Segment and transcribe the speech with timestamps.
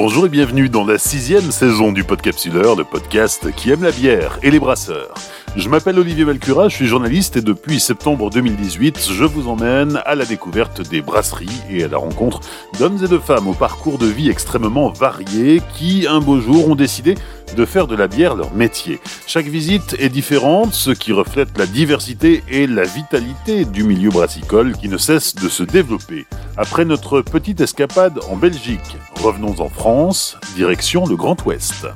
[0.00, 4.38] Bonjour et bienvenue dans la sixième saison du Podcapsuleur, le podcast qui aime la bière
[4.44, 5.12] et les brasseurs.
[5.56, 10.14] Je m'appelle Olivier Valcura, je suis journaliste et depuis septembre 2018, je vous emmène à
[10.14, 12.38] la découverte des brasseries et à la rencontre
[12.78, 16.76] d'hommes et de femmes au parcours de vie extrêmement variés qui, un beau jour, ont
[16.76, 17.16] décidé
[17.56, 19.00] de faire de la bière leur métier.
[19.26, 24.76] Chaque visite est différente, ce qui reflète la diversité et la vitalité du milieu brassicole
[24.76, 26.26] qui ne cesse de se développer.
[26.56, 31.86] Après notre petite escapade en Belgique, revenons en France, direction le Grand Ouest.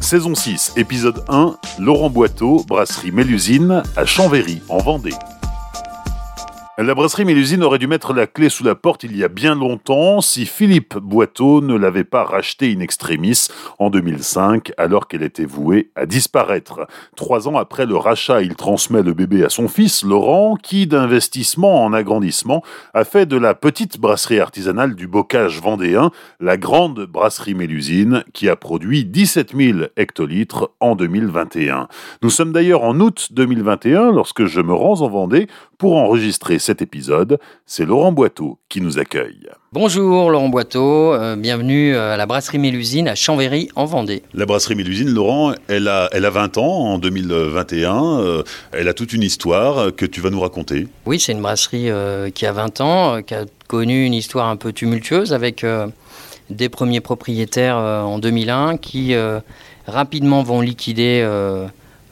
[0.00, 5.14] Saison 6, épisode 1, Laurent Boiteau, brasserie Mélusine à Chambéry, en Vendée.
[6.76, 9.54] La brasserie Mélusine aurait dû mettre la clé sous la porte il y a bien
[9.54, 13.46] longtemps si Philippe Boiteau ne l'avait pas racheté in extremis
[13.78, 16.88] en 2005 alors qu'elle était vouée à disparaître.
[17.14, 21.84] Trois ans après le rachat, il transmet le bébé à son fils Laurent qui, d'investissement
[21.84, 27.54] en agrandissement, a fait de la petite brasserie artisanale du bocage vendéen la grande brasserie
[27.54, 31.86] Mélusine qui a produit 17 000 hectolitres en 2021.
[32.20, 35.46] Nous sommes d'ailleurs en août 2021 lorsque je me rends en Vendée
[35.78, 37.38] pour enregistrer cet épisode.
[37.66, 39.48] C'est Laurent Boiteau qui nous accueille.
[39.72, 44.22] Bonjour Laurent Boiteau, euh, bienvenue à la brasserie Mélusine à Chambéry en Vendée.
[44.32, 48.20] La brasserie Mélusine, Laurent, elle a, elle a 20 ans en 2021.
[48.20, 48.42] Euh,
[48.72, 50.88] elle a toute une histoire que tu vas nous raconter.
[51.06, 54.56] Oui, c'est une brasserie euh, qui a 20 ans, qui a connu une histoire un
[54.56, 55.66] peu tumultueuse avec
[56.50, 59.14] des premiers propriétaires en 2001 qui
[59.86, 61.26] rapidement vont liquider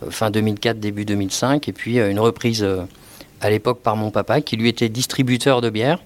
[0.08, 2.66] fin 2004, début 2005, et puis une reprise
[3.42, 5.98] à l'époque par mon papa, qui lui était distributeur de bière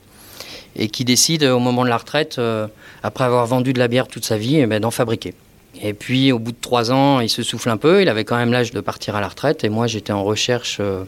[0.75, 2.67] et qui décide au moment de la retraite, euh,
[3.03, 5.35] après avoir vendu de la bière toute sa vie, eh ben, d'en fabriquer.
[5.81, 8.37] Et puis au bout de trois ans, il se souffle un peu, il avait quand
[8.37, 11.05] même l'âge de partir à la retraite et moi j'étais en recherche euh,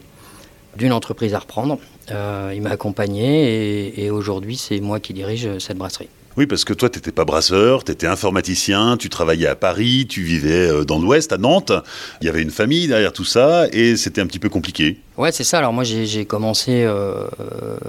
[0.77, 1.79] d'une entreprise à reprendre.
[2.11, 6.09] Euh, il m'a accompagné et aujourd'hui c'est moi qui dirige cette brasserie.
[6.39, 10.07] Oui, parce que toi, tu n'étais pas brasseur, tu étais informaticien, tu travaillais à Paris,
[10.07, 11.73] tu vivais euh, dans l'Ouest, à Nantes.
[12.21, 15.01] Il y avait une famille derrière tout ça et c'était un petit peu compliqué.
[15.17, 15.57] Ouais, c'est ça.
[15.57, 17.25] Alors moi, j'ai commencé euh,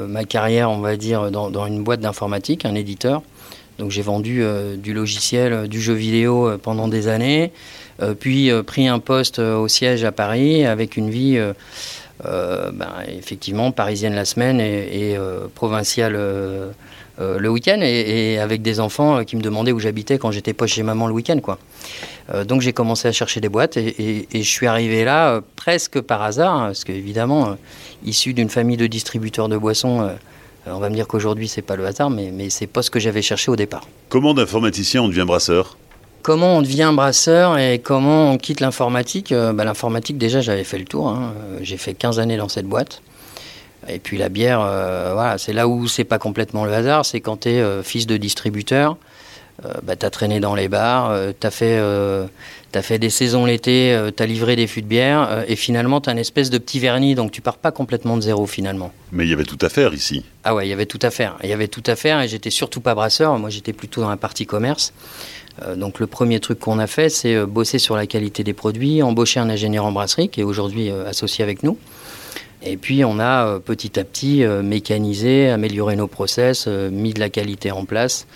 [0.08, 3.22] ma carrière, on va dire, dans, une boîte d'informatique, un éditeur.
[3.78, 7.52] Donc j'ai vendu euh, du logiciel, du jeu vidéo pendant des années,
[8.18, 11.38] puis pris un poste au siège à Paris avec une vie...
[12.22, 15.16] Ben, effectivement parisienne la semaine et,
[15.54, 16.70] provinciale euh,
[17.20, 20.66] le week-end et, avec des enfants euh, qui me demandaient où j'habitais quand j'étais pas
[20.66, 21.38] chez maman le week-end.
[21.40, 21.58] quoi.
[22.32, 26.22] Euh, donc j'ai commencé à chercher des boîtes et, je suis arrivé là presque par
[26.22, 27.56] hasard, hein, parce qu'évidemment,
[28.04, 30.10] issu d'une famille de distributeurs de boissons,
[30.66, 33.00] on va me dire qu'aujourd'hui c'est pas le hasard, mais, mais c'est pas ce que
[33.00, 33.86] j'avais cherché au départ.
[34.08, 35.76] Comment d'informaticien on devient brasseur?
[36.22, 39.32] Comment on devient brasseur et comment on quitte l'informatique?
[39.32, 41.08] Bah, L'informatique, déjà, j'avais fait le tour.
[41.08, 41.32] Hein.
[41.62, 43.00] J'ai fait 15 années dans cette boîte.
[43.88, 47.20] Et puis la bière, euh, voilà, c'est là où c'est pas complètement le hasard, c'est
[47.20, 48.96] quand tu es euh, fils de distributeur,
[49.64, 53.98] euh, bah, tu as traîné dans les bars, tu as, as, fait des saisons l'été,
[54.16, 56.78] tu as livré des fûts de bière, et finalement tu as une espèce de petit
[56.78, 58.92] vernis, donc tu pars pas complètement de zéro finalement.
[59.12, 60.24] Mais il y avait tout à faire ici.
[60.44, 61.36] Ah ouais, il y avait tout à faire.
[61.42, 64.10] Il y avait tout à faire, et j'étais surtout pas brasseur, moi j'étais plutôt dans
[64.10, 64.92] la partie commerce.
[65.76, 69.40] donc le premier truc qu'on a fait, c'est bosser sur la qualité des produits, embaucher
[69.40, 71.78] un ingénieur en brasserie qui est aujourd'hui associé avec nous.
[72.62, 77.14] Et puis on a euh, petit à petit euh, mécanisé, amélioré nos process, euh, mis
[77.14, 78.26] de la qualité en place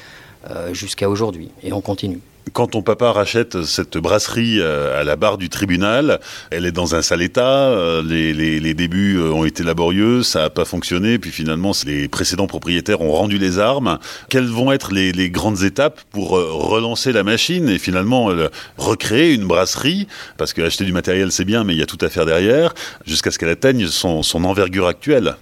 [0.73, 1.49] jusqu'à aujourd'hui.
[1.63, 2.21] Et on continue.
[2.53, 7.03] Quand ton papa rachète cette brasserie à la barre du tribunal, elle est dans un
[7.03, 12.47] sale état, les, débuts ont été laborieux, ça n'a pas fonctionné, puis finalement les précédents
[12.47, 13.99] propriétaires ont rendu les armes.
[14.29, 18.31] Quelles vont être les, grandes étapes pour relancer la machine et finalement
[18.77, 20.07] recréer une brasserie?
[20.37, 22.75] Parce que acheter du matériel c'est bien, mais il y a tout à faire derrière,
[23.07, 25.37] jusqu'à ce qu'elle atteigne son, envergure actuelle.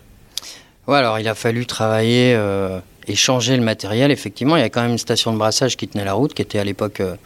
[0.86, 2.36] Ouais, alors il a fallu travailler
[3.08, 4.10] et changer le matériel.
[4.10, 6.42] Effectivement, il y a quand même une station de brassage qui tenait la route, qui
[6.42, 7.16] était à l'époque euh,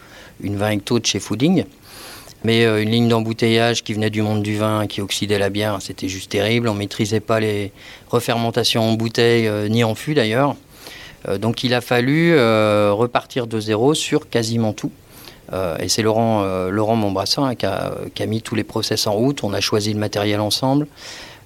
[0.42, 1.64] une 20 hecto de chez Fooding.
[2.44, 5.78] Mais euh, une ligne d'embouteillage qui venait du monde du vin, qui oxydait la bière,
[5.80, 6.68] c'était juste terrible.
[6.68, 7.72] On ne maîtrisait pas les
[8.08, 10.56] refermentations en bouteille, euh, ni en fût d'ailleurs.
[11.40, 12.38] donc il a fallu
[12.92, 14.92] repartir de zéro sur quasiment tout.
[15.80, 19.08] et c'est Laurent, Laurent mon brasseur, hein, qui, a, qui, a, mis tous les process
[19.08, 19.42] en route.
[19.42, 20.86] On a choisi le matériel ensemble.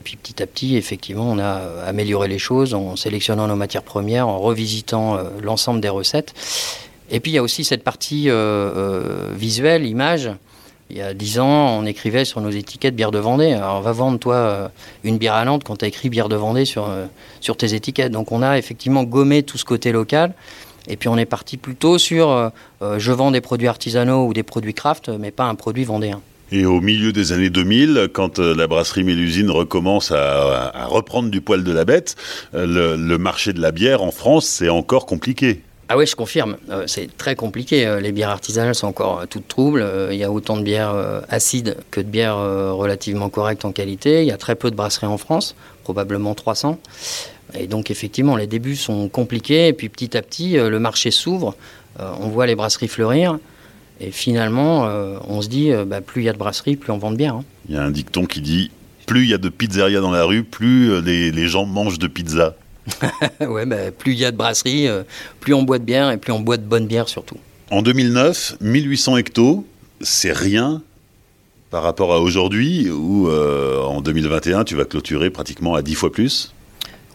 [0.04, 3.82] Puis petit à petit, effectivement, on a euh, amélioré les choses en sélectionnant nos matières
[3.82, 6.34] premières, en revisitant euh, l'ensemble des recettes.
[7.10, 10.30] Et puis il y a aussi cette partie euh, visuelle, image.
[10.88, 13.52] Il y a dix ans, on écrivait sur nos étiquettes bière de Vendée.
[13.52, 14.72] Alors va vendre, toi,
[15.04, 16.88] une bière à Nantes quand tu écrit bière de Vendée sur,
[17.40, 18.10] sur tes étiquettes.
[18.10, 20.34] Donc on a effectivement gommé tout ce côté local.
[20.88, 22.50] Et puis on est parti plutôt sur
[22.80, 26.20] je vends des produits artisanaux ou des produits craft, mais pas un produit vendéen.
[26.52, 31.62] Et au milieu des années 2000, quand la brasserie Mélusine recommence à, reprendre du poil
[31.62, 32.16] de la bête,
[32.52, 35.62] le marché de la bière en France, c'est encore compliqué.
[35.92, 36.56] Ah oui, je confirme.
[36.70, 37.84] Euh, c'est très compliqué.
[37.84, 39.84] Euh, les bières artisanales sont encore euh, toutes troubles.
[40.12, 40.94] Il y a autant de bières
[41.28, 44.22] acides que de bières relativement correctes en qualité.
[44.22, 46.78] Il y a très peu de brasseries en France, probablement 300.
[47.58, 49.66] Et donc effectivement, les débuts sont compliqués.
[49.66, 51.56] Et puis petit à petit, le marché s'ouvre.
[51.98, 53.40] On voit les brasseries fleurir.
[54.00, 54.84] Et finalement,
[55.28, 57.34] on se dit, bah, plus il y a de brasseries, plus on vend de bière.
[57.34, 57.44] Hein.
[57.68, 58.70] Il y a un dicton qui dit,
[59.06, 62.06] plus il y a de pizzerias dans la rue, plus les, les gens mangent de
[62.06, 62.56] pizza.
[63.40, 65.02] ouais, bah, plus il y a de brasseries, euh,
[65.40, 67.36] plus on boit de bière et plus on boit de bonne bière surtout.
[67.70, 69.64] En 2009, 1800 hectos,
[70.00, 70.82] c'est rien
[71.70, 76.10] par rapport à aujourd'hui où euh, en 2021 tu vas clôturer pratiquement à 10 fois
[76.10, 76.52] plus?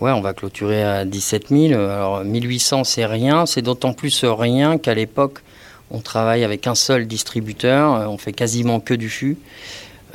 [0.02, 1.74] Ouais, on va clôturer à 17 000.
[1.74, 5.40] Alors 1800 c'est rien, c'est d'autant plus rien qu'à l'époque
[5.92, 9.38] on travaille avec un seul distributeur, on fait quasiment que du fût.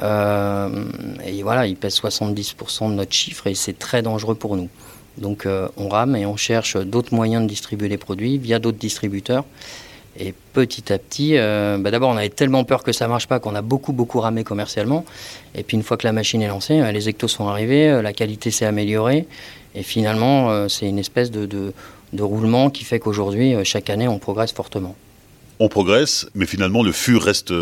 [0.02, 0.84] Euh,
[1.26, 4.68] et voilà, il pèse 70% de notre chiffre et c'est très dangereux pour nous.
[5.18, 8.78] Donc euh, on rame et on cherche d'autres moyens de distribuer les produits via d'autres
[8.78, 9.44] distributeurs.
[10.18, 13.38] Et petit à petit, euh, bah, d'abord on avait tellement peur que ça marche pas
[13.38, 15.04] qu'on a beaucoup beaucoup ramé commercialement.
[15.54, 18.12] Et puis une fois que la machine est lancée, euh, les hectos sont arrivés, la
[18.12, 19.26] qualité s'est améliorée.
[19.74, 21.72] Et finalement, c'est une espèce de,
[22.18, 24.96] roulement qui fait qu'aujourd'hui, chaque année, on progresse fortement.
[25.60, 27.52] On progresse, mais finalement le fût reste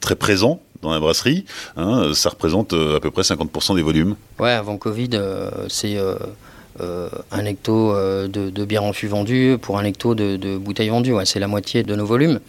[0.00, 1.44] très présent dans la brasserie.
[1.76, 2.12] Hein.
[2.12, 4.16] ça représente à peu près 50% des volumes.
[4.38, 5.10] Ouais, avant Covid,
[5.68, 5.96] c'est
[6.80, 11.14] euh, un hecto euh, de, bière en fût vendu pour un hecto de, bouteilles vendues.
[11.24, 12.40] c'est la moitié de nos volumes.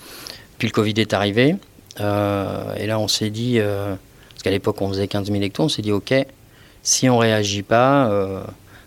[0.58, 1.56] Puis le Covid est arrivé.
[2.00, 5.70] Euh, et là, on s'est dit, parce qu'à l'époque, on faisait 15 000 hectos, on
[5.70, 6.14] s'est dit, OK,
[6.82, 8.10] si on réagit pas,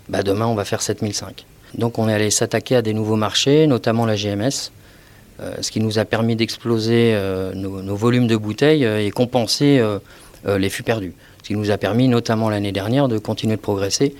[0.09, 1.45] bah demain, on va faire 7005.
[1.75, 4.73] Donc, on est allé s'attaquer à des nouveaux marchés, notamment la GMS,
[5.61, 7.17] ce qui nous a permis d'exploser
[7.55, 9.83] nos, nos, volumes de bouteilles et compenser
[10.45, 11.13] les fûts perdus.
[11.43, 14.15] Ce qui nous a permis, notamment l'année dernière, de continuer de progresser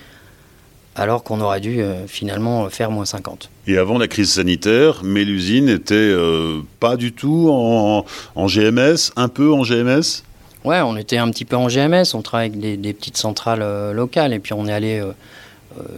[0.99, 3.49] alors qu'on aurait dû euh, finalement faire moins 50.
[3.67, 8.03] Et avant la crise sanitaire, Mélusine n'était euh, pas du tout en,
[8.47, 10.23] GMS, un peu en GMS
[10.65, 13.93] Ouais, on était un petit peu en GMS, on travaille avec des, petites centrales euh,
[13.93, 15.01] locales et puis on est allé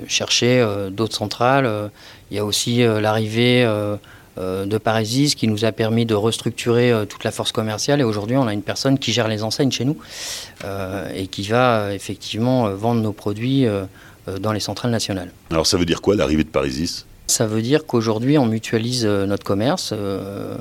[0.08, 1.90] chercher d'autres centrales.
[2.30, 3.66] Il y a aussi l'arrivée
[4.38, 8.48] de Parisis qui nous a permis de restructurer toute la force commerciale et aujourd'hui on
[8.48, 9.98] a une personne qui gère les enseignes chez nous
[11.13, 13.68] et qui va effectivement vendre nos produits
[14.28, 15.31] euh, dans les centrales nationales.
[15.50, 17.07] Alors ça veut dire quoi l'arrivée de Parisis?
[17.25, 20.57] Ça veut dire qu'aujourd'hui on mutualise euh, notre commerce euh,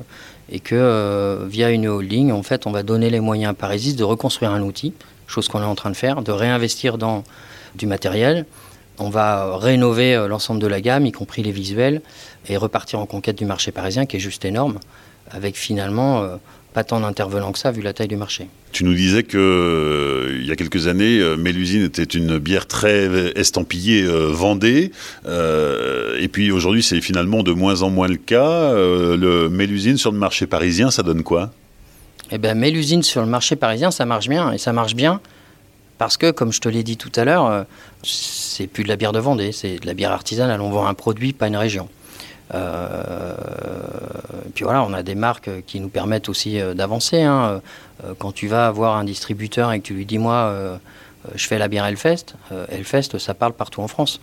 [0.50, 4.02] et que via une holding, en fait, on va donner les moyens à Parisis de
[4.02, 4.94] reconstruire un outil,
[5.26, 7.22] chose qu'on est en train de faire, de réinvestir dans
[7.74, 8.46] du matériel.
[9.00, 12.02] On va rénover l'ensemble de la gamme, y compris les visuels,
[12.48, 14.78] et repartir en conquête du marché parisien qui est juste énorme,
[15.30, 16.38] avec finalement
[16.72, 18.46] pas tant d'intervenants que ça vu la taille du marché.
[18.72, 22.66] Tu nous disais que euh, il y a quelques années, euh, Mélusine était une bière
[22.66, 24.92] très estampillée euh, Vendée,
[25.26, 28.72] et puis aujourd'hui c'est finalement de moins en moins le cas.
[28.72, 31.50] le Mélusine sur le marché parisien, ça donne quoi?
[32.30, 35.20] Eh bien, Mélusine sur le marché parisien, ça marche bien, et ça marche bien
[36.00, 37.66] parce que, comme je te l'ai dit tout à l'heure,
[38.02, 40.62] c'est plus de la bière de Vendée, c'est de la bière artisanale.
[40.62, 41.90] On vend un produit, pas une région.
[42.54, 43.34] Euh,
[44.54, 47.20] puis voilà, on a des marques qui nous permettent aussi euh, d'avancer.
[47.20, 47.60] Hein.
[48.02, 50.80] Euh, quand tu vas voir un distributeur et que tu lui dis, moi,
[51.34, 52.34] je fais la bière Hellfest,
[52.70, 54.22] Hellfest, ça parle partout en France.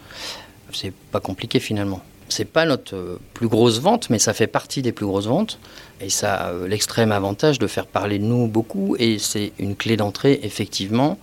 [0.74, 2.02] C'est pas compliqué finalement.
[2.28, 5.60] C'est pas notre plus grosse vente, mais ça fait partie des plus grosses ventes.
[6.02, 8.96] Et ça a l'extrême avantage de faire parler de nous beaucoup.
[8.98, 11.20] Et c'est une clé d'entrée, effectivement,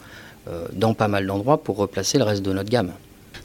[0.72, 2.92] dans pas mal d'endroits pour replacer le reste de notre gamme.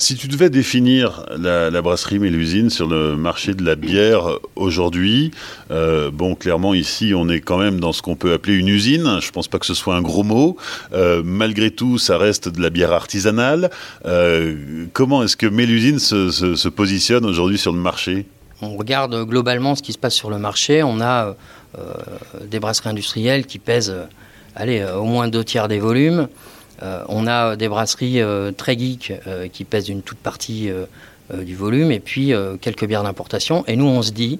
[0.01, 5.31] Si tu devais définir la, brasserie Mélusine sur le marché de la bière aujourd'hui,
[5.71, 9.17] euh, bon, clairement ici, on est quand même dans ce qu'on peut appeler une usine.
[9.19, 10.55] Je ne pense pas que ce soit un gros mot.
[10.93, 13.71] Euh, malgré tout, ça reste de la bière artisanale.
[14.05, 18.25] Euh, comment est-ce que Mélusine se, se, positionne aujourd'hui sur le marché?
[18.61, 20.81] On regarde globalement ce qui se passe sur le marché.
[20.81, 21.35] On a
[22.41, 23.93] des brasseries industrielles qui pèsent,
[24.55, 26.29] allez, au moins deux tiers des volumes.
[26.81, 30.71] Euh, on a des brasseries euh, très geeks euh, qui pèsent une toute partie
[31.31, 33.63] du volume et puis quelques bières d'importation.
[33.67, 34.39] Et nous, on se dit,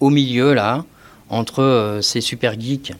[0.00, 0.84] au milieu, là,
[1.30, 2.92] entre ces super geeks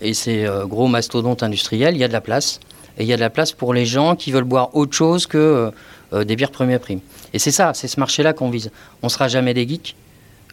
[0.00, 2.60] et ces gros mastodontes industriels, il y a de la place.
[2.98, 5.26] Et il y a de la place pour les gens qui veulent boire autre chose
[5.26, 5.72] que
[6.12, 7.00] des bières premier prix.
[7.32, 8.70] Et c'est ça, c'est ce marché-là qu'on vise.
[9.02, 9.96] On ne sera jamais des geeks,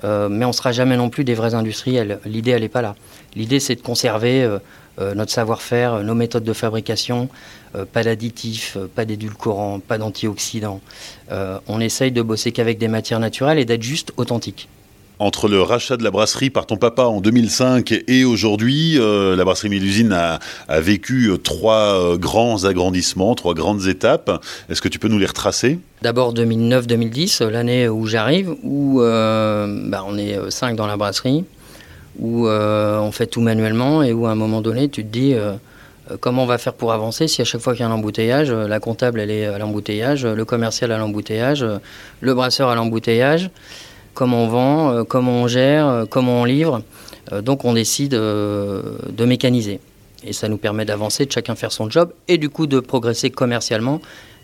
[0.04, 2.20] mais on ne sera jamais non plus des vrais industriels.
[2.26, 2.96] L'idée, elle n'est pas là.
[3.36, 4.60] L'idée, c'est de conserver
[5.00, 7.28] euh, notre savoir-faire, euh, nos méthodes de fabrication,
[7.76, 10.82] euh, pas d'additifs, pas d'édulcorants, pas d'antioxydants.
[11.68, 14.70] on essaye de bosser qu'avec des matières naturelles et d'être juste authentique.
[15.20, 19.46] Entre le rachat de la brasserie par ton papa en 2005 et aujourd'hui, euh, la
[19.46, 24.44] brasserie Mélusine a, a, vécu trois euh, grands agrandissements, trois grandes étapes.
[24.70, 25.80] Est-ce que tu peux nous les retracer?
[26.02, 31.46] D'abord 2009-2010, l'année où j'arrive, où euh, bah, on est cinq dans la brasserie,
[32.18, 35.36] où on fait tout manuellement et où à un moment donné, tu te dis
[36.20, 38.52] comment on va faire pour avancer si à chaque fois qu'il y a un embouteillage,
[38.52, 41.66] la comptable elle est à l'embouteillage, le commercial à l'embouteillage,
[42.22, 43.50] le brasseur à l'embouteillage
[44.14, 46.82] comment on vend, euh, comment on gère, euh, comment on livre.
[47.32, 49.80] Euh, donc on décide de mécaniser.
[50.26, 53.30] Et ça nous permet d'avancer, de chacun faire son job et du coup de progresser
[53.30, 54.02] commercialement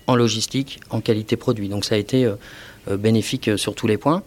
[0.08, 1.70] en logistique, en qualité produit.
[1.70, 2.30] Donc ça a été
[2.90, 4.24] bénéfique sur tous les points.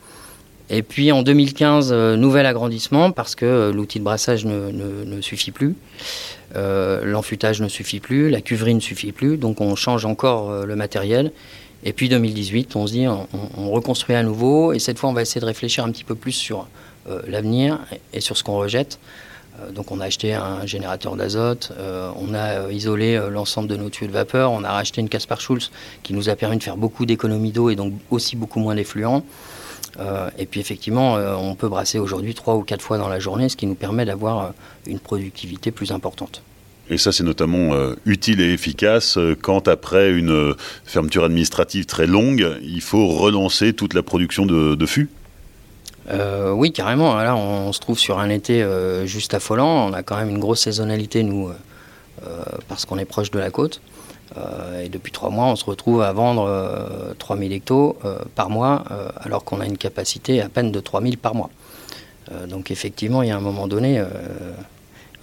[0.70, 5.74] Et puis en 2015, nouvel agrandissement parce que l'outil de brassage ne, suffit plus,
[6.54, 11.32] l'enfutage ne suffit plus, la cuverie ne suffit plus, donc on change encore le matériel
[11.84, 15.22] et puis 2018, on se dit, on, reconstruit à nouveau, et cette fois, on va
[15.22, 16.68] essayer de réfléchir un petit peu plus sur
[17.08, 17.80] euh, l'avenir
[18.12, 19.00] et, sur ce qu'on rejette.
[19.60, 23.90] Euh, donc on a acheté un générateur d'azote, euh, on a isolé l'ensemble de nos
[23.90, 25.70] tuyaux de vapeur, on a racheté une Caspar Schulz
[26.04, 29.24] qui nous a permis de faire beaucoup d'économies d'eau et donc aussi beaucoup moins d'effluents.
[30.38, 33.56] et puis effectivement, on peut brasser aujourd'hui trois ou quatre fois dans la journée, ce
[33.56, 34.54] qui nous permet d'avoir
[34.86, 36.42] une productivité plus importante.
[36.92, 41.86] Et ça, c'est notamment euh, utile et efficace euh, quand, après une euh, fermeture administrative
[41.86, 45.08] très longue, il faut relancer toute la production de, fûts
[46.52, 47.14] Oui, carrément.
[47.14, 48.66] Là, on, se trouve sur un été
[49.06, 49.88] juste affolant.
[49.88, 51.50] On a quand même une grosse saisonnalité, nous,
[52.68, 53.80] parce qu'on est proche de la côte.
[54.82, 57.96] et depuis trois mois, on se retrouve à vendre 3000 hectos
[58.34, 58.84] par mois,
[59.16, 61.50] alors qu'on a une capacité à peine de 3000 par mois.
[62.48, 64.02] donc effectivement, il y a un moment donné,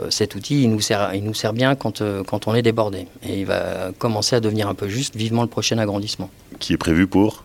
[0.09, 3.07] cet outil, il nous sert, il nous sert bien quand, euh, quand on est débordé.
[3.23, 6.29] Et il va commencer à devenir un peu juste, vivement le prochain agrandissement.
[6.59, 7.43] Qui est prévu pour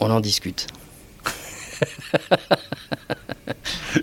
[0.00, 0.66] On en discute.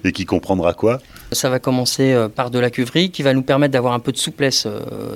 [0.04, 1.00] Et qui comprendra quoi
[1.32, 4.12] Ça va commencer euh, par de la cuverie qui va nous permettre d'avoir un peu
[4.12, 4.68] de souplesse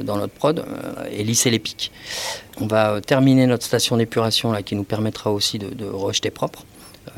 [0.04, 0.64] dans notre prod
[1.12, 1.92] et lisser les pics.
[2.60, 6.64] On va terminer notre station d'épuration là, qui nous permettra aussi de, de rejeter propre.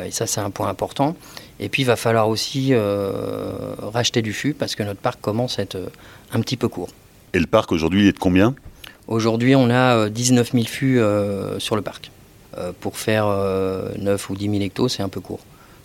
[0.03, 1.15] Et ça, c'est un point important.
[1.59, 5.59] Et puis il va falloir aussi euh, racheter du fût parce que notre parc commence
[5.59, 5.89] à être euh,
[6.31, 6.89] un petit peu court.
[7.33, 8.55] Et le parc aujourd'hui est de combien?
[9.07, 11.01] Aujourd'hui on a 19 euh, 000 fûts
[11.61, 12.11] sur le parc.
[12.79, 13.27] pour faire
[13.97, 15.41] 9 ou 10 000 hectos c'est un peu court.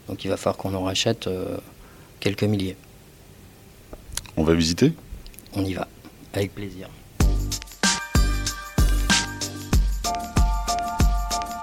[0.09, 1.28] Donc il va falloir qu'on en rachète
[2.21, 2.76] quelques milliers.
[4.37, 4.93] On va visiter?
[5.54, 5.88] On y va,
[6.33, 6.88] avec plaisir.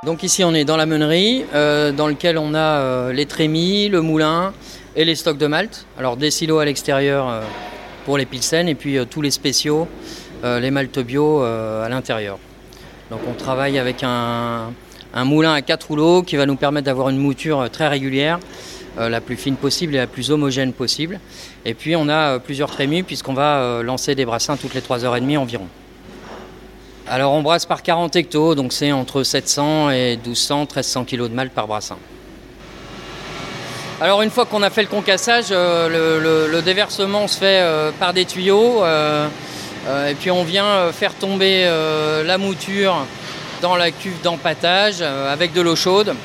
[0.03, 3.87] Donc ici on est dans la meunerie, euh, dans lequel on a euh, les trémies,
[3.87, 4.51] le moulin
[4.95, 5.85] et les stocks de malt.
[5.95, 7.41] Alors des silos à l'extérieur euh,
[8.05, 9.87] pour les pilsen et puis tous les spéciaux,
[10.43, 12.39] les maltes bio à l'intérieur.
[13.11, 14.71] Donc on travaille avec un,
[15.23, 18.39] moulin à quatre rouleaux qui va nous permettre d'avoir une mouture très régulière,
[18.97, 21.19] la plus fine possible et la plus homogène possible.
[21.63, 25.67] Et puis on a plusieurs trémies puisqu'on va lancer des brassins toutes les 3h30 environ.
[27.13, 31.27] Alors on brasse par 40 hectos, donc c'est entre 700 et 1200, 1300 kg de
[31.27, 31.97] malt par brassin.
[33.99, 38.13] Alors une fois qu'on a fait le concassage, euh, le, déversement se fait euh, par
[38.13, 39.27] des tuyaux euh,
[40.09, 41.69] et puis on vient faire tomber
[42.25, 43.05] la mouture
[43.61, 46.15] dans la cuve d'empattage avec de l'eau chaude.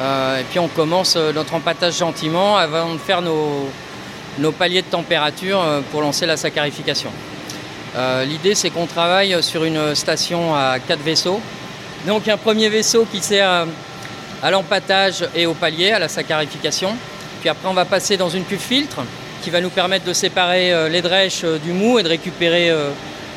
[0.00, 6.02] et puis on commence notre empattage gentiment avant de faire nos paliers de température pour
[6.02, 7.10] lancer la saccharification.
[7.96, 11.40] Euh, l'idée, c'est qu'on travaille sur une station à quatre vaisseaux.
[12.06, 13.66] Donc, un premier vaisseau qui sert
[14.42, 16.96] à l'empattage et au palier, à la saccharification.
[17.40, 19.00] Puis après, on va passer dans une cuve filtre
[19.42, 22.70] qui va nous permettre de séparer euh, les drèches euh, du mou et de récupérer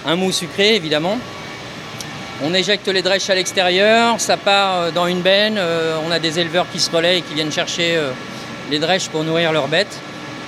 [0.06, 1.18] un mou sucré, évidemment.
[2.44, 5.58] On éjecte les drèches à l'extérieur, ça part dans une benne.
[6.06, 7.98] On a des éleveurs qui se relaient et qui viennent chercher
[8.70, 10.02] les drèches pour nourrir leurs bêtes.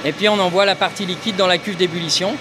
[0.04, 2.36] Et puis on envoie la partie liquide dans la cuve d'ébullition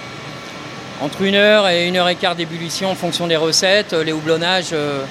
[1.00, 4.12] entre une heure et une heure et quart d'ébullition en fonction des recettes, euh, les
[4.12, 5.02] houblonnages euh,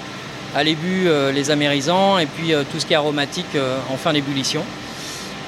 [0.55, 3.57] à l'ébu, euh, les amérisants et puis tout ce qui est aromatique
[3.91, 4.63] en fin d'ébullition.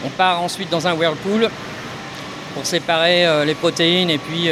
[0.06, 1.50] On part ensuite dans un whirlpool
[2.54, 4.50] pour séparer les protéines et puis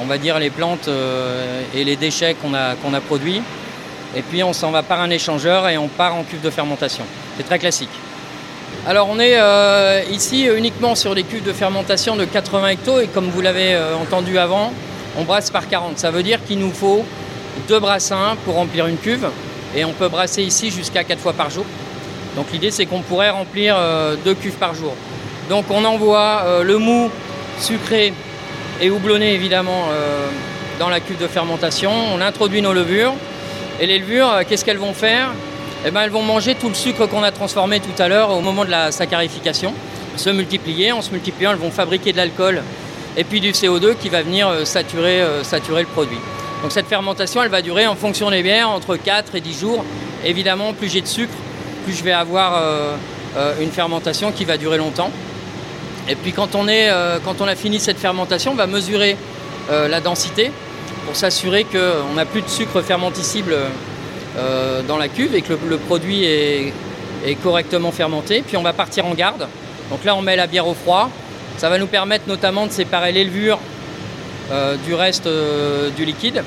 [0.00, 0.88] on va dire les plantes
[1.74, 3.42] et les déchets qu'on a, a produits.
[4.16, 7.04] Et puis on s'en va par un échangeur et on part en cuve de fermentation.
[7.36, 7.90] C'est très classique.
[8.86, 9.38] Alors on est
[10.10, 14.38] ici uniquement sur des cuves de fermentation de 80 hectos et comme vous l'avez entendu
[14.38, 14.72] avant,
[15.18, 15.98] on brasse par 40.
[15.98, 17.04] Ça veut dire qu'il nous faut
[17.68, 19.28] deux brassins pour remplir une cuve
[19.74, 21.66] et on peut brasser ici jusqu'à 4 fois par jour.
[22.36, 24.94] Donc l'idée c'est qu'on pourrait remplir euh, deux cuves par jour.
[25.50, 27.10] Donc on envoie euh, le mou
[27.58, 28.12] sucré
[28.80, 30.28] et houblonné évidemment euh,
[30.78, 31.90] dans la cuve de fermentation.
[32.14, 33.14] On introduit nos levures
[33.80, 35.30] et les levures, qu'est-ce qu'elles vont faire?
[35.84, 38.40] Eh ben, Elles vont manger tout le sucre qu'on a transformé tout à l'heure au
[38.40, 39.74] moment de la saccharification
[40.18, 40.92] se multiplier.
[40.92, 42.62] En se multipliant, elles vont fabriquer de l'alcool
[43.18, 46.16] et puis du CO2 qui va venir saturer, saturer le produit.
[46.62, 49.84] Donc cette fermentation, elle va durer en fonction des bières entre 4 et 10 jours.
[50.24, 51.34] Évidemment, plus j'ai de sucre,
[51.84, 52.62] plus je vais avoir
[53.60, 55.10] une fermentation qui va durer longtemps.
[56.08, 56.90] Et puis quand on, est,
[57.24, 59.16] quand on a fini cette fermentation, on va mesurer
[59.68, 60.50] la densité
[61.08, 63.54] pour s'assurer qu'on n'a plus de sucre fermenticible
[64.38, 66.72] euh, dans la cuve et que le, produit est,
[67.42, 68.42] correctement fermenté.
[68.46, 69.48] Puis on va partir en garde.
[69.90, 71.10] Donc là, on met la bière au froid.
[71.58, 73.58] Ça va nous permettre notamment de séparer les levures
[74.50, 76.42] euh, du reste euh, du liquide.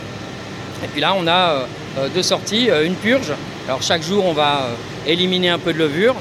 [0.84, 1.68] Et puis là, on a
[2.16, 3.34] deux sorties, une purge.
[3.68, 4.70] Alors chaque jour, on va
[5.06, 6.16] éliminer un peu de levure.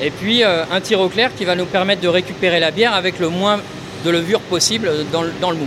[0.00, 3.18] Et puis un tir au clair qui va nous permettre de récupérer la bière avec
[3.18, 3.58] le moins
[4.04, 5.66] de levure possible dans le mou.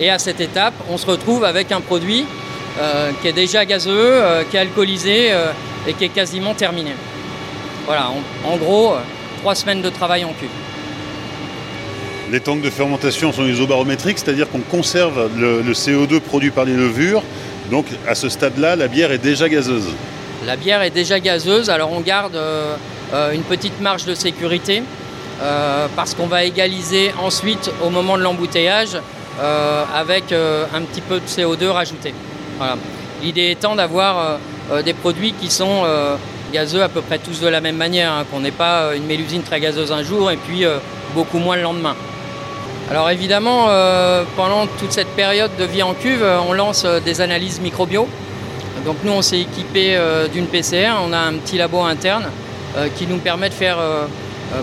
[0.00, 2.24] Et à cette étape, on se retrouve avec un produit
[2.80, 5.50] euh, qui est déjà gazeux, euh, qui est alcoolisé euh,
[5.88, 6.92] et qui est quasiment terminé.
[7.86, 8.12] Voilà,
[8.44, 8.94] en gros,
[9.38, 10.50] trois semaines de travail en cube.
[12.30, 17.22] Les tanks de fermentation sont isobarométriques, c'est-à-dire qu'on conserve le, CO2 produit par les levures.
[17.70, 19.88] Donc à ce stade-là, la bière est déjà gazeuse.
[20.44, 22.38] La bière est déjà gazeuse, alors on garde
[23.32, 24.82] une petite marge de sécurité
[25.96, 28.98] parce qu'on va égaliser ensuite au moment de l'embouteillage
[29.40, 32.12] euh, avec euh, un petit peu de CO2 rajouté.
[33.22, 34.38] L'idée étant d'avoir
[34.72, 35.84] euh, des produits qui sont
[36.52, 39.42] gazeux à peu près tous de la même manière, hein, qu'on n'ait pas une mélusine
[39.42, 40.64] très gazeuse un jour et puis
[41.14, 41.94] beaucoup moins le lendemain.
[42.90, 43.68] Alors évidemment,
[44.36, 48.08] pendant toute cette période de vie en cuve, on lance des analyses microbio.
[48.86, 49.98] Donc nous, on s'est équipé
[50.32, 52.26] d'une PCR, on a un petit labo interne
[52.96, 53.78] qui nous permet de faire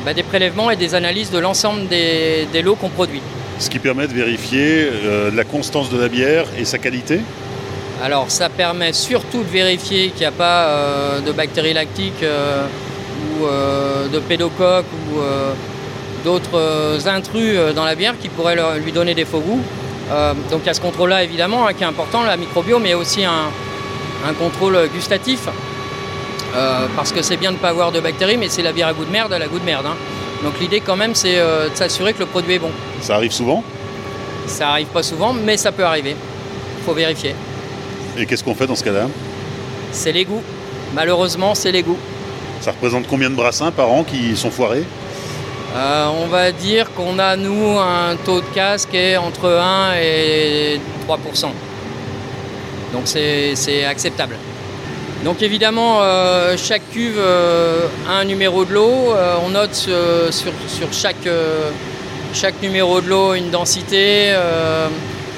[0.03, 3.21] bah, des prélèvements et des analyses de l'ensemble des lots qu'on produit
[3.59, 7.21] ce qui permet de vérifier euh, la constance de la bière et sa qualité
[8.03, 12.65] Alors ça permet surtout de vérifier qu'il n'y a pas euh, de bactéries lactiques euh,
[13.39, 13.45] ou
[14.11, 15.19] de pédocoques ou
[16.23, 19.61] d'autres intrus dans la bière qui pourraient lui donner des faux goûts.
[20.49, 23.25] donc il y a ce contrôle-là évidemment hein, qui est important, la microbio, mais aussi
[23.25, 23.51] un,
[24.39, 25.49] contrôle gustatif.
[26.95, 28.93] parce que c'est bien de ne pas avoir de bactéries, mais c'est la bière à
[28.93, 29.85] goût de merde, elle a goût de merde.
[29.85, 29.95] Hein.
[30.45, 32.71] Donc l'idée quand même c'est euh, de s'assurer que le produit est bon.
[33.01, 33.63] Ça arrive souvent?
[34.45, 36.15] Ça arrive pas souvent, mais ça peut arriver.
[36.77, 37.33] Il faut vérifier.
[38.17, 39.07] Et qu'est-ce qu'on fait dans ce cas-là
[39.91, 40.43] C'est les goûts.
[40.93, 41.97] Malheureusement, c'est les goûts.
[42.61, 44.83] Ça représente combien de brassins par an qui sont foirés
[45.75, 49.95] euh, On va dire qu'on a, nous, un taux de casse qui est entre 1
[50.01, 51.47] et 3%
[52.93, 54.37] Donc c'est acceptable.
[55.25, 59.13] Donc évidemment, euh, chaque cuve euh, a un numéro de l'eau.
[59.45, 60.53] On note sur,
[60.93, 61.27] chaque,
[62.33, 64.33] chaque, numéro de l'eau une densité,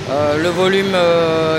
[0.10, 0.96] le volume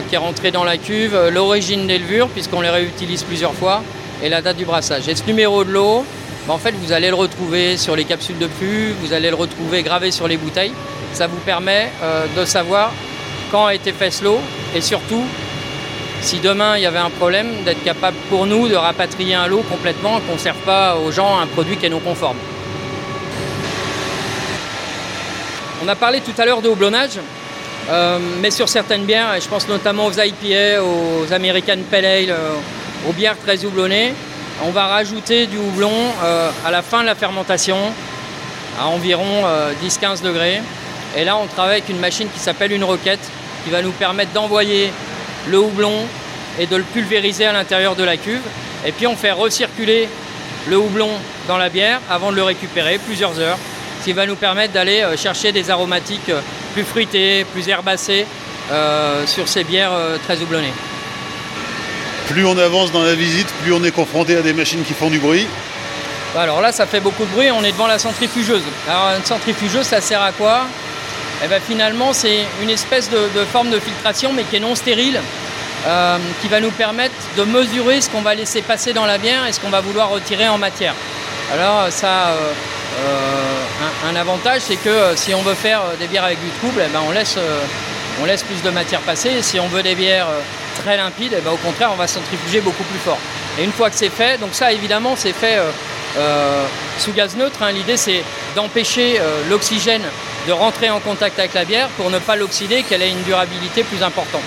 [0.09, 3.83] qui est rentré dans la cuve, l'origine des levures, puisqu'on les réutilise plusieurs fois,
[4.23, 5.09] et la date du brassage.
[5.09, 6.05] Et ce numéro de l'eau,
[6.47, 9.37] ben, en fait, vous allez le retrouver sur les capsules de pu, vous allez le
[9.37, 10.73] retrouver gravé sur les bouteilles.
[11.13, 11.91] Ça vous permet
[12.37, 12.93] de savoir
[13.51, 14.41] quand a été fait ce lot
[14.75, 15.25] et surtout
[16.21, 19.63] si demain il y avait un problème, d'être capable pour nous de rapatrier un lot
[19.71, 22.37] complètement, qu'on ne serve pas aux gens un produit qui est non conforme.
[25.85, 27.21] On a parlé tout à l'heure de houblonnage,
[27.91, 32.53] euh, mais sur certaines bières, je pense notamment aux IPA, aux American Pale Ale, euh,
[33.09, 34.13] aux bières très houblonnées,
[34.63, 37.79] on va rajouter du houblon euh, à la fin de la fermentation,
[38.79, 39.43] à environ
[39.83, 40.61] 10-15 degrés.
[41.17, 43.19] Et là, on travaille avec une machine qui s'appelle une roquette,
[43.65, 44.93] qui va nous permettre d'envoyer
[45.49, 45.95] le houblon
[46.61, 48.43] et de le pulvériser à l'intérieur de la cuve.
[48.87, 50.09] Et puis on fait recirculer
[50.69, 51.09] le houblon
[51.49, 53.59] dans la bière avant de le récupérer plusieurs heures,
[53.99, 56.31] ce qui va nous permettre d'aller chercher des aromatiques
[56.79, 58.25] plus fruitées, plus herbacées
[58.71, 59.91] euh, sur ces bières
[60.25, 60.73] très houblonnées.
[62.29, 65.11] Plus on avance dans la visite, plus on est confronté à des machines qui font
[65.11, 65.49] du bruit.
[66.35, 68.63] Bah, alors là, ça fait beaucoup de bruit, on est devant la centrifugeuse.
[68.87, 70.67] Alors une centrifugeuse, ça sert à quoi?
[71.41, 74.75] Et eh bien finalement c'est une espèce de, forme de filtration mais qui est non
[74.75, 75.21] stérile,
[75.87, 79.47] euh, qui va nous permettre de mesurer ce qu'on va laisser passer dans la bière
[79.47, 80.95] et ce qu'on va vouloir retirer en matière.
[81.53, 82.53] Alors ça euh,
[82.99, 86.93] euh, un, avantage, c'est que si on veut faire des bières avec du trouble, eh
[86.93, 87.37] ben, on, laisse,
[88.21, 89.31] on laisse plus de matière passer.
[89.31, 90.29] Et si on veut des bières
[90.83, 93.19] très limpides, eh ben, au contraire, on va centrifuger beaucoup plus fort.
[93.59, 95.59] Et une fois que c'est fait, donc ça évidemment c'est fait
[96.99, 97.73] sous gaz neutre, hein.
[97.73, 98.23] l'idée c'est
[98.55, 100.03] d'empêcher l'oxygène
[100.49, 103.83] de rentrer en contact avec la bière pour ne pas l'oxyder, qu'elle ait une durabilité
[103.83, 104.43] plus importante.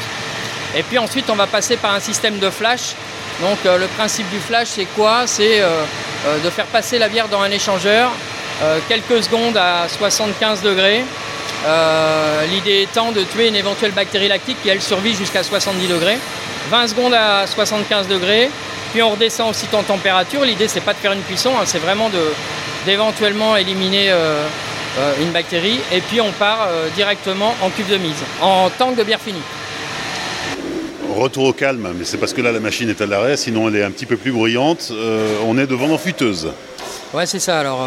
[0.75, 2.95] Et puis ensuite, on va passer par un système de flash.
[3.41, 5.27] Donc euh, le principe du flash, c'est quoi?
[5.27, 5.83] C'est euh,
[6.25, 8.11] euh, de faire passer la bière dans un échangeur
[8.87, 11.03] quelques secondes à 75 degrés.
[12.51, 16.17] L'idée étant de tuer une éventuelle bactérie lactique qui elle survit jusqu'à 70 degrés.
[16.69, 18.49] 20 secondes à 75 degrés,
[18.93, 20.43] puis on redescend aussi en température.
[20.43, 22.09] L'idée c'est pas de faire une cuisson, hein, c'est vraiment
[22.85, 24.11] d'éventuellement éliminer
[25.21, 25.79] une bactérie.
[25.91, 29.41] Et puis on part directement en cuve de mise, en tank de bière finie.
[31.13, 33.75] Retour au calme, mais c'est parce que là la machine est à l'arrêt, sinon elle
[33.75, 34.91] est un petit peu plus bruyante.
[35.45, 36.53] on est devant l'enfuiteuse.
[37.13, 37.59] Ouais, c'est ça.
[37.59, 37.85] Alors,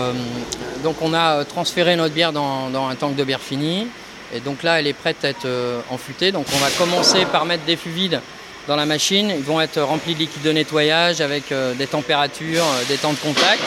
[0.83, 3.87] donc on a transféré notre bière dans, un tank de bière finie.
[4.35, 5.49] Et donc là, elle est prête à être
[5.91, 6.31] enfûtée.
[6.31, 8.21] Donc on va commencer par mettre des fûts vides
[8.67, 9.31] dans la machine.
[9.31, 13.13] Ils vont être remplis de liquide de nettoyage avec euh, des températures, euh, des temps
[13.13, 13.63] de contact.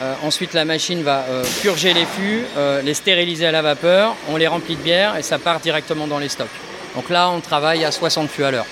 [0.00, 1.24] Euh, ensuite, la machine va
[1.62, 2.44] purger les fûts,
[2.84, 6.18] les stériliser à la vapeur, on les remplit de bière et ça part directement dans
[6.18, 6.48] les stocks.
[6.94, 8.66] Donc là, on travaille à 60 fûts à l'heure.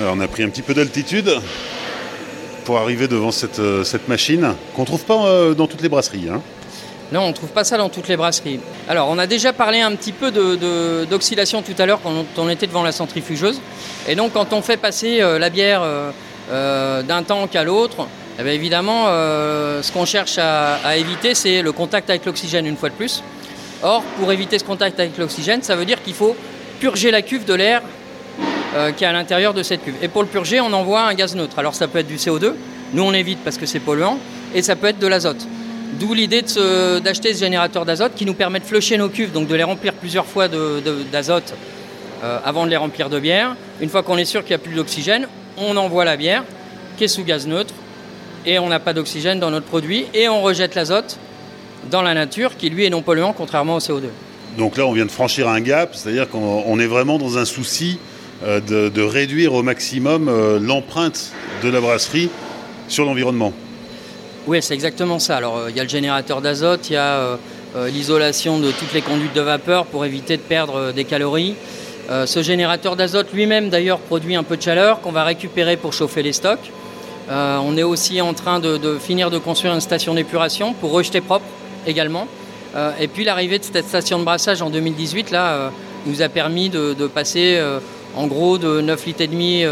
[0.00, 1.38] on a pris un petit peu d'altitude
[2.64, 3.60] pour arriver devant cette,
[4.08, 6.28] machine qu'on ne trouve pas dans toutes les brasseries.
[6.30, 6.40] Hein.
[7.12, 8.60] Non, on ne trouve pas ça dans toutes les brasseries.
[8.88, 10.32] Alors, on a déjà parlé un petit peu
[11.06, 13.60] d'oxydation tout à l'heure quand on était devant la centrifugeuse.
[14.08, 16.10] Et donc, quand on fait passer euh, la bière euh,
[16.50, 18.08] euh, d'un tank à l'autre,
[18.40, 22.94] eh évidemment, ce qu'on cherche à, éviter, c'est le contact avec l'oxygène une fois de
[22.94, 23.22] plus.
[23.84, 26.34] Or, pour éviter ce contact avec l'oxygène, ça veut dire qu'il faut
[26.80, 27.80] purger la cuve de l'air
[28.96, 29.94] qui est à l'intérieur de cette cuve.
[30.02, 31.58] Et pour le purger, on envoie un gaz neutre.
[31.58, 32.54] Alors, ça peut être du CO2.
[32.92, 34.18] Nous, on évite parce que c'est polluant.
[34.54, 35.46] Et ça peut être de l'azote.
[35.98, 39.54] D'où l'idée d'acheter ce générateur d'azote qui nous permet de flusher nos cuves, donc de
[39.54, 41.54] les remplir plusieurs fois d'azote
[42.24, 43.54] euh, avant de les remplir de bière.
[43.80, 46.42] Une fois qu'on est sûr qu'il n'y a plus d'oxygène, on envoie la bière
[46.96, 47.74] qui est sous gaz neutre
[48.46, 51.18] et on n'a pas d'oxygène dans notre produit et on rejette l'azote
[51.90, 54.04] dans la nature qui lui est non polluant contrairement au CO2.
[54.58, 57.98] Donc là on vient de franchir un gap, c'est-à-dire qu'on est vraiment dans un souci
[58.44, 62.28] euh, de, réduire au maximum euh, l'empreinte de la brasserie
[62.88, 63.54] sur l'environnement.
[64.46, 65.38] Oui, c'est exactement ça.
[65.38, 67.38] Alors, euh, il y a le générateur d'azote, il y a
[67.88, 71.56] l'isolation de toutes les conduites de vapeur pour éviter de perdre des calories.
[72.08, 76.22] ce générateur d'azote lui-même, d'ailleurs, produit un peu de chaleur qu'on va récupérer pour chauffer
[76.22, 76.70] les stocks.
[77.28, 81.46] on est aussi en train de, finir de construire une station d'épuration pour rejeter propre
[81.84, 82.28] également.
[83.00, 85.72] et puis l'arrivée de cette station de brassage en 2018 là,
[86.06, 87.60] nous a permis de, passer
[88.16, 89.64] en gros de 9 litres et demi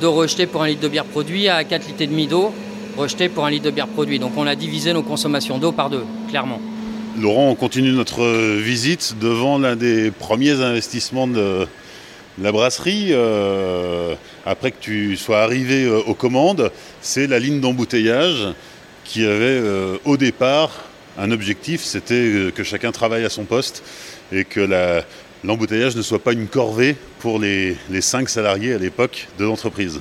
[0.00, 2.52] d'eau rejetée pour un litre de bière produit à 4 litres et demi d'eau
[2.98, 4.18] rejeté pour un litre de bière produit.
[4.18, 6.60] Donc on a divisé nos consommations d'eau par deux, clairement.
[7.18, 11.66] Laurent, on continue notre visite devant l'un des premiers investissements de
[12.40, 13.08] la brasserie.
[13.10, 14.14] Euh,
[14.46, 16.70] après que tu sois arrivé euh, aux commandes,
[17.00, 18.48] c'est la ligne d'embouteillage
[19.04, 20.70] qui avait euh, au départ
[21.20, 23.82] un objectif, c'était que chacun travaille à son poste
[24.30, 24.60] et que
[25.44, 30.00] l'embouteillage ne soit pas une corvée pour les, les cinq salariés à l'époque de l'entreprise.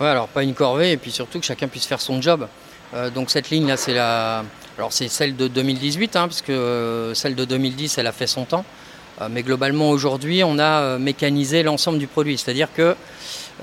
[0.00, 2.48] Ouais, alors pas une corvée, et puis surtout que chacun puisse faire son job.
[2.94, 4.44] Euh, donc cette ligne là, c'est la,
[4.76, 8.44] alors c'est celle de 2018, hein, puisque euh, celle de 2010, elle a fait son
[8.44, 8.64] temps.
[9.20, 12.96] Euh, mais globalement aujourd'hui, on a mécanisé l'ensemble du produit, c'est-à-dire que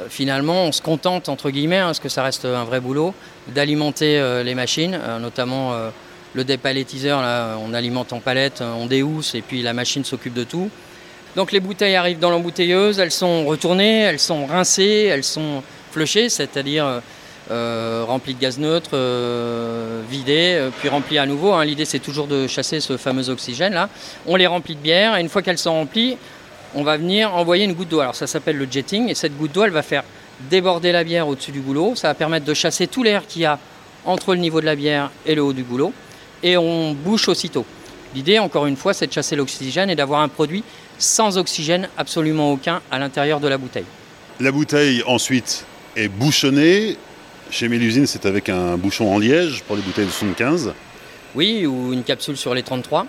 [0.07, 3.13] finalement, on se contente entre guillemets, hein, parce que ça reste un vrai boulot,
[3.49, 5.73] d'alimenter les machines, notamment
[6.33, 7.21] le dépalettiseur.
[7.21, 10.69] Là, on alimente en palette, on déhousse, et puis la machine s'occupe de tout.
[11.35, 16.29] Donc les bouteilles arrivent dans l'embouteilleuse, elles sont retournées, elles sont rincées, elles sont flushées,
[16.29, 16.99] c'est-à-dire euh,
[17.51, 21.53] euh, remplies de gaz neutre, euh, vidées, puis remplies à nouveau.
[21.53, 21.63] Hein.
[21.63, 23.89] L'idée c'est toujours de chasser ce fameux oxygène là.
[24.27, 26.17] On les remplit de bière et une fois qu'elles sont remplies,
[26.75, 28.01] on va venir envoyer une goutte d'eau.
[28.01, 30.03] Alors ça s'appelle le jetting et cette goutte d'eau elle va faire
[30.49, 31.95] déborder la bière au-dessus du goulot.
[31.95, 33.57] Ça va permettre de chasser tout l'air qu'il y a
[34.05, 35.93] entre le niveau de la bière et le haut du goulot
[36.43, 37.65] et on bouche aussitôt.
[38.13, 40.63] L'idée, encore une fois, c'est de chasser l'oxygène et d'avoir un produit
[41.01, 43.85] sans oxygène absolument aucun à l'intérieur de la bouteille.
[44.39, 46.97] La bouteille ensuite est bouchonnée.
[47.49, 50.73] Chez Mélusine, c'est avec un bouchon en liège pour les bouteilles de 75.
[51.35, 53.05] Oui, ou une capsule sur les 33.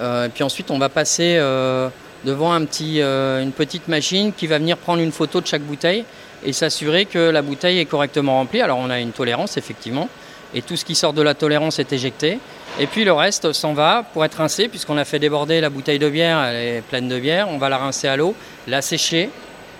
[0.00, 1.88] Euh, puis ensuite, on va passer euh,
[2.24, 5.62] devant un petit, euh, une petite machine qui va venir prendre une photo de chaque
[5.62, 6.04] bouteille
[6.44, 8.60] et s'assurer que la bouteille est correctement remplie.
[8.60, 10.08] Alors, on a une tolérance, effectivement,
[10.54, 12.38] et tout ce qui sort de la tolérance est éjecté.
[12.78, 15.98] Et puis le reste s'en va pour être rincé, puisqu'on a fait déborder la bouteille
[15.98, 18.34] de bière, elle est pleine de bière, on va la rincer à l'eau,
[18.66, 19.30] la sécher,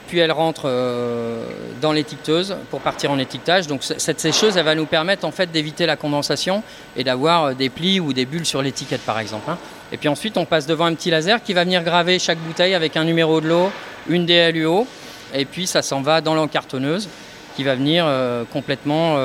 [0.07, 1.45] puis elle rentre euh,
[1.81, 3.67] dans l'étiqueteuse pour partir en étiquetage.
[3.67, 6.63] Donc cette sécheuse, elle va nous permettre en fait d'éviter la condensation
[6.97, 9.51] et d'avoir euh, des plis ou des bulles sur l'étiquette par exemple.
[9.51, 9.59] Hein.
[9.93, 12.75] Et puis ensuite, on passe devant un petit laser qui va venir graver chaque bouteille
[12.75, 13.71] avec un numéro de l'eau,
[14.09, 14.87] une DLUO,
[15.33, 17.09] et puis ça s'en va dans l'encartonneuse
[17.57, 19.17] qui va venir euh, complètement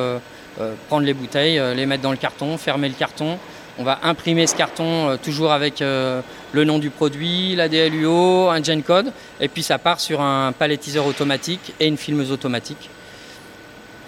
[0.88, 3.38] prendre les bouteilles, les mettre dans le carton, fermer le carton,
[3.80, 8.50] on va imprimer ce carton euh, toujours avec euh, le nom du produit, la DLUO,
[8.50, 12.90] un gen code, et puis ça part sur un palettiseur automatique et une filmeuse automatique.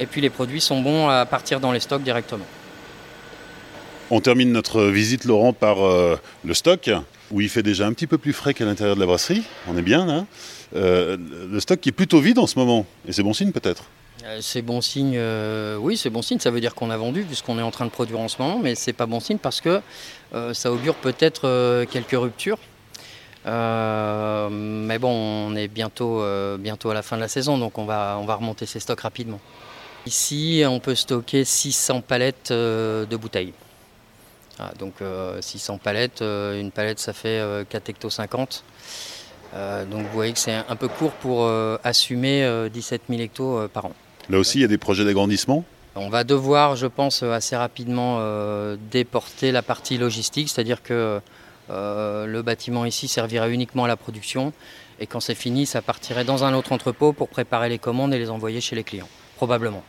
[0.02, 2.44] Et puis les produits sont bons à partir dans les stocks directement.
[4.10, 6.90] On termine notre visite, Laurent, par euh, le stock,
[7.32, 9.44] où il fait déjà un petit peu plus frais qu'à l'intérieur de la brasserie.
[9.70, 10.26] On est bien là.
[10.74, 13.86] le stock qui est plutôt vide en ce moment, et c'est bon signe peut-être?
[14.40, 15.20] C'est bon signe,
[15.80, 16.40] oui, c'est bon signe.
[16.40, 18.60] Ça veut dire qu'on a vendu puisqu'on est en train de produire en ce moment,
[18.60, 19.82] mais c'est pas bon signe parce que
[20.54, 22.60] ça augure peut-être quelques ruptures.
[23.46, 25.12] mais bon,
[25.50, 26.58] on est bientôt, à
[26.94, 29.40] la fin de la saison, donc on va, on va remonter ses stocks rapidement.
[30.06, 33.54] Ici, on peut stocker 600 palettes de bouteilles.
[34.60, 34.96] Ah, donc
[35.40, 38.64] 600 palettes, une palette ça fait 4 hecto 50.
[39.90, 41.50] donc vous voyez que c'est un peu court pour
[41.84, 43.94] assumer 17 000 hectos par an.
[44.30, 48.20] Là aussi, il y a des projets d'agrandissement On va devoir, je pense, assez rapidement
[48.92, 51.20] déporter la partie logistique, c'est-à-dire que
[51.70, 54.54] le bâtiment ici servira uniquement à la production
[55.02, 58.20] et quand c'est fini, ça partirait dans un autre entrepôt pour préparer les commandes et
[58.20, 59.84] les envoyer chez les clients, probablement.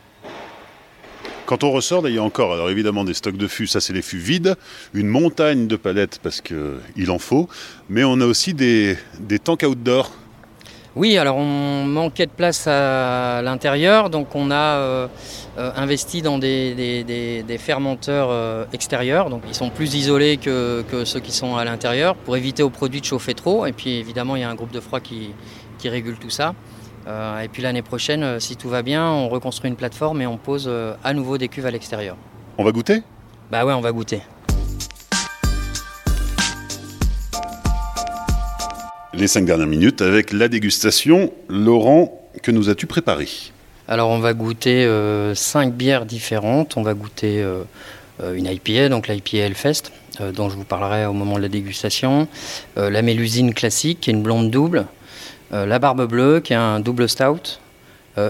[1.44, 3.92] Quand on ressort, il y a encore, alors évidemment, des stocks de fûts, ça c'est
[3.92, 4.56] les fûts vides,
[4.94, 7.46] une montagne de palettes parce qu'il en faut,
[7.90, 10.10] mais on a aussi des, des tanks outdoor
[10.94, 15.08] oui, alors on manquait de place à l'intérieur, donc on a euh,
[15.56, 21.32] euh, investi dans des, fermenteurs euh, extérieurs, donc ils sont plus isolés que, ceux qui
[21.32, 23.64] sont à l'intérieur, pour éviter aux produits de chauffer trop.
[23.64, 25.32] Et puis évidemment, il y a un groupe de froid qui,
[25.84, 26.54] régule tout ça.
[27.42, 30.70] et puis l'année prochaine, si tout va bien, on reconstruit une plateforme et on pose
[31.02, 32.16] à nouveau des cuves à l'extérieur.
[32.56, 33.02] On va goûter?
[33.50, 34.22] Bah ouais, on va goûter.
[39.14, 41.32] Les cinq dernières minutes avec la dégustation.
[41.48, 43.28] Laurent, que nous as-tu préparé?
[43.88, 46.76] Alors on va goûter euh, cinq bières différentes.
[46.76, 47.62] On va goûter euh,
[48.22, 49.92] euh, une IPA, donc l'IPA Hellfest,
[50.34, 52.28] dont je vous parlerai au moment de la dégustation.
[52.76, 54.86] la Mélusine classique, qui est une blonde double.
[55.50, 57.58] la Barbe Bleue, qui est un double stout.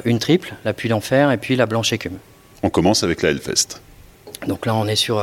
[0.04, 2.18] une triple, la Puy d'Enfer, et puis la Blanche Écume.
[2.62, 3.80] On commence avec la Hellfest.
[4.46, 5.20] Donc là on est sur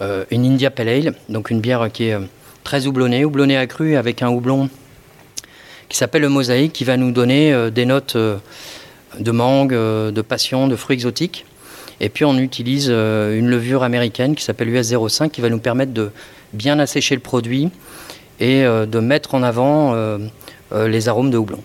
[0.00, 2.18] une India Pale Ale, donc une bière qui est
[2.66, 4.68] très houblonné, houblonné accru avec un houblon
[5.88, 8.38] qui s'appelle le mosaïque, qui va nous donner euh, des notes euh,
[9.20, 11.46] de mangue, euh, de passion, de fruits exotiques.
[12.00, 15.92] Et puis on utilise une levure américaine qui s'appelle US 05 qui va nous permettre
[15.92, 16.10] de
[16.52, 17.70] bien assécher le produit
[18.40, 19.96] et de mettre en avant
[20.74, 21.62] les arômes de houblon.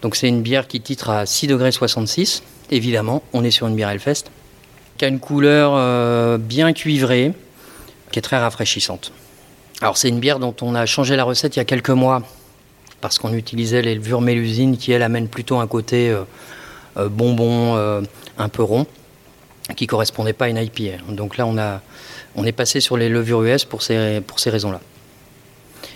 [0.00, 2.42] Donc c'est une bière qui titre à 6 degrés 66.
[2.70, 4.30] Évidemment, on est sur une bière Hellfest
[4.96, 7.32] qui a une couleur bien cuivrée,
[8.12, 9.12] qui est très rafraîchissante.
[9.80, 12.22] Alors c'est une bière dont on a changé la recette il y a quelques mois
[13.00, 16.22] parce qu'on utilisait les levures mélusine qui elles amènent plutôt un côté euh,
[16.96, 18.00] euh, bonbon euh,
[18.38, 18.86] un peu rond
[19.76, 21.02] qui correspondait pas à une IPA.
[21.10, 21.80] Donc là on a
[22.36, 24.80] on est passé sur les levures US pour ces pour ces raisons-là.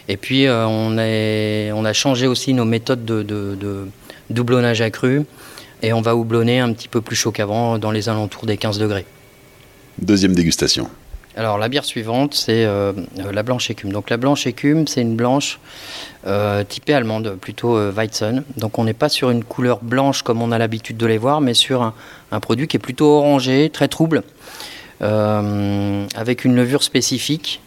[0.08, 3.86] Et puis on, est, on a changé aussi nos méthodes de, de, de
[4.30, 5.24] doublonnage accru
[5.82, 8.78] et on va houblonner un petit peu plus chaud qu'avant dans les alentours des 15
[8.78, 9.04] degrés.
[10.00, 10.88] Deuxième dégustation.
[11.38, 13.92] Alors la bière suivante, c'est euh, euh, la blanche écume.
[13.92, 15.60] Donc la blanche écume, c'est une blanche
[16.26, 18.42] euh, typée allemande, plutôt Weizen.
[18.56, 21.40] Donc on n'est pas sur une couleur blanche comme on a l'habitude de les voir,
[21.40, 21.82] mais sur
[22.32, 24.24] un, produit qui est plutôt orangé, très trouble,
[25.00, 27.60] avec une levure spécifique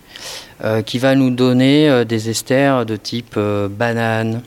[0.85, 4.41] qui va nous donner des esters de type banane.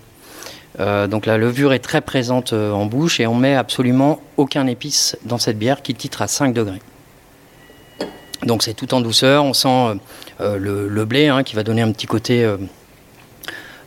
[0.79, 5.39] donc la levure est très présente en bouche et on met absolument aucun épice dans
[5.39, 6.81] cette bière qui titre à 5 degrés.
[8.45, 9.95] Donc c'est tout en douceur, on sent euh,
[10.41, 12.45] euh, le, blé hein, qui va donner un petit côté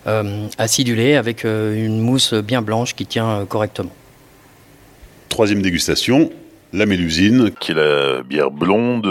[0.08, 3.92] euh, acidulé avec une mousse bien blanche qui tient correctement.
[5.30, 6.32] Troisième dégustation,
[6.74, 9.08] la Mélusine, qui est la bière blonde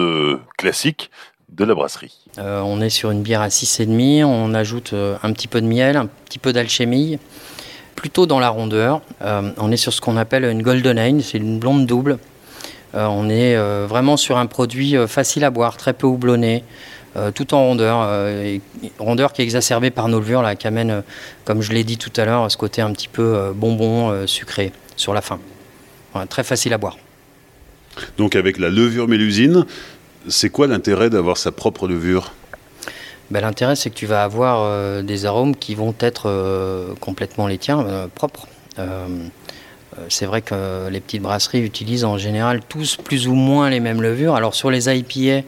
[0.57, 1.11] classique
[1.51, 2.19] de la brasserie.
[2.39, 6.07] on est sur une bière à 6,5, on ajoute un petit peu de miel, un
[6.07, 7.19] petit peu d'alchimie,
[7.95, 9.03] plutôt dans la rondeur.
[9.21, 12.19] on est sur ce qu'on appelle une Golden Ale, c'est une blonde double
[12.97, 16.65] on est euh, vraiment sur un produit euh, facile à boire, très peu houblonné,
[17.35, 18.11] tout en rondeur,
[18.99, 21.03] rondeur qui est exacerbée par nos levures, là, qui amène,
[21.47, 25.15] comme je l'ai dit tout à l'heure, ce côté un petit peu bonbon sucré sur
[25.15, 25.39] la fin.
[26.29, 26.99] très facile à boire.
[28.19, 29.65] Donc avec la levure mélusine,
[30.29, 32.35] c'est quoi l'intérêt d'avoir sa propre levure?
[33.31, 38.11] Ben, L'intérêt, c'est que tu vas avoir des arômes qui vont être complètement les tiens,
[38.15, 38.47] propres.
[39.99, 43.81] Euh, c'est vrai que les petites brasseries utilisent en général tous plus ou moins les
[43.81, 44.35] mêmes levures.
[44.35, 45.47] Alors sur les IPA,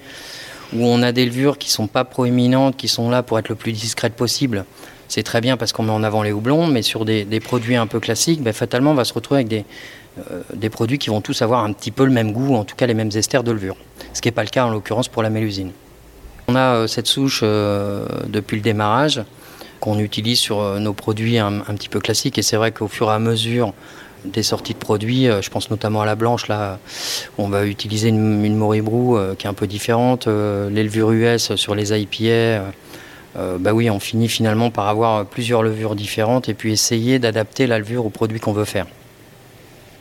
[0.75, 3.49] où on a des levures qui ne sont pas proéminentes, qui sont là pour être
[3.49, 4.65] le plus discrète possible,
[5.09, 7.87] c'est très bien parce qu'on met en avant les houblons, mais sur des, produits un
[7.87, 11.41] peu classiques, ben, fatalement on va se retrouver avec euh, des, produits qui vont tous
[11.41, 13.77] avoir un petit peu le même goût, en tout cas les mêmes esters de levure.
[14.13, 15.73] Ce qui n'est pas le cas en l'occurrence pour la mélusine.
[16.49, 19.23] On a euh, cette souche depuis le démarrage
[19.81, 23.15] qu'on utilise sur nos produits un, petit peu classiques et c'est vrai qu'au fur et
[23.15, 23.75] à mesure
[24.25, 25.29] des sorties de produits.
[25.29, 26.49] Euh, je pense notamment à la blanche.
[26.49, 26.79] Là,
[27.39, 30.27] on va utiliser une, Moribrou euh, qui est un peu différente.
[30.27, 32.65] Euh, les levures US sur les IPA.
[33.61, 37.79] bah oui, on finit finalement par avoir plusieurs levures différentes et puis essayer d'adapter la
[37.79, 38.87] levure au produit qu'on veut faire.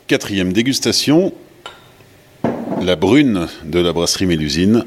[0.07, 1.33] Quatrième dégustation,
[2.81, 4.85] la brune de la brasserie Mélusine,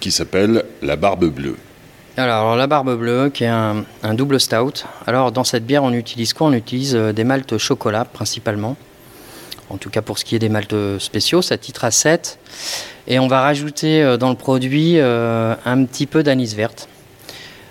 [0.00, 1.56] qui s'appelle la Barbe Bleue.
[2.18, 4.84] Alors, la Barbe Bleue, qui est un, double stout.
[5.06, 6.48] Alors, dans cette bière, on utilise quoi?
[6.48, 8.76] On utilise euh, des maltes chocolat principalement.
[9.70, 12.40] En tout cas, pour ce qui est des maltes spéciaux, ça titre à 7.
[13.06, 16.88] Et on va rajouter euh, dans le produit euh, un petit peu d'anis verte.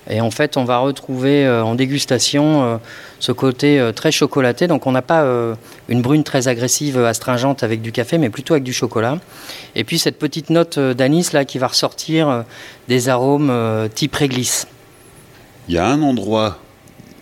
[0.09, 2.77] Et en fait, on va retrouver euh, en dégustation euh,
[3.19, 4.67] ce côté euh, très chocolaté.
[4.67, 5.25] Donc, on n'a pas
[5.89, 9.19] une brune très agressive, astringente avec du café, mais plutôt avec du chocolat.
[9.75, 12.45] Et puis, cette petite note d'anis là qui va ressortir
[12.87, 13.51] des arômes
[13.93, 14.67] type réglisse.
[15.67, 16.59] Il y a un endroit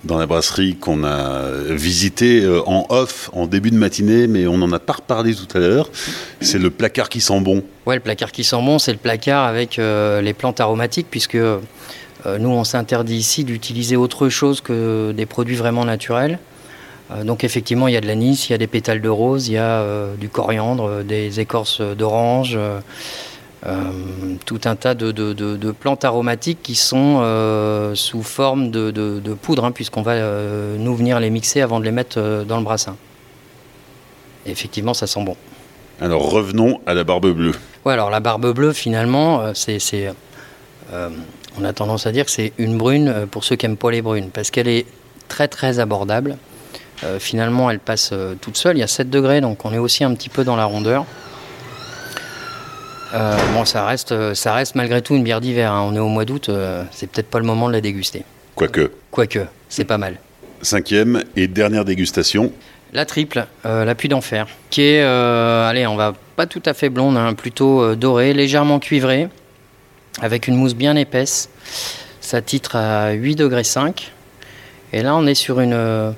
[0.04, 4.71] dans la brasserie qu'on a visité en off en début de matinée, mais on n'en
[4.71, 5.89] a pas reparlé tout à l'heure.
[6.41, 7.63] C'est le placard qui sent bon.
[7.86, 11.38] Ouais, le placard qui sent bon, c'est le placard avec les plantes aromatiques, puisque
[12.40, 16.40] nous, on s'interdit ici d'utiliser autre chose que des produits vraiment naturels.
[17.12, 19.48] Euh, donc effectivement, il y a de l'anis, il y a des pétales de rose,
[19.48, 22.58] il y a euh, du coriandre, des écorces d'orange,
[24.46, 27.22] tout un tas de, plantes aromatiques qui sont
[27.96, 30.16] sous forme de, poudre, hein, puisqu'on va
[30.78, 32.96] nous venir les mixer avant de les mettre dans le brassin.
[34.46, 35.36] effectivement, ça sent bon.
[36.00, 37.54] Alors revenons à la barbe bleue.
[37.86, 39.80] Ouais, alors la barbe bleue, finalement, c'est
[41.58, 43.91] on a tendance à dire que c'est une brune euh, pour ceux qui n'aiment pas
[43.91, 44.86] les brunes, parce qu'elle est
[45.28, 46.38] très très abordable.
[47.04, 48.78] Euh, finalement, elle passe euh, toute seule.
[48.78, 51.06] Il y a 7 degrés, donc on est aussi un petit peu dans la rondeur.
[53.54, 55.72] bon, ça reste, ça reste malgré tout une bière d'hiver.
[55.72, 55.86] Hein.
[55.89, 56.50] On est au mois d'août,
[56.91, 58.24] c'est peut-être pas le moment de la déguster.
[58.56, 58.91] Quoique.
[59.12, 59.39] Quoique,
[59.70, 60.20] c'est pas mal.
[60.62, 62.52] Cinquième et dernière dégustation.
[62.91, 67.15] La triple, la puits d'enfer, qui est, allez, on va pas tout à fait blonde,
[67.15, 69.30] hein, plutôt dorée, légèrement cuivrée
[70.21, 71.49] avec une mousse bien épaisse.
[72.21, 74.12] Ça titre à 8 degrés 5.
[74.93, 76.12] Et là, on est sur une, euh,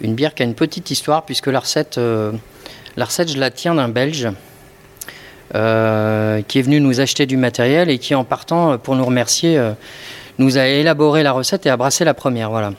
[0.00, 2.32] une bière qui a une petite histoire, puisque la recette, euh,
[2.96, 4.28] la recette je la tiens d'un Belge
[5.54, 9.60] euh, qui est venu nous acheter du matériel et qui, en partant pour nous remercier,
[10.38, 12.50] nous a élaboré la recette et a brassé la première.
[12.50, 12.72] Voilà.